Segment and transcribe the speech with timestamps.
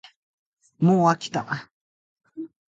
[0.79, 1.69] もうあきた